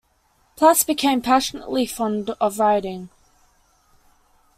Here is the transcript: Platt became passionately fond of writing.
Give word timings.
Platt 0.55 0.83
became 0.87 1.21
passionately 1.21 1.85
fond 1.85 2.31
of 2.41 2.57
writing. 2.57 3.09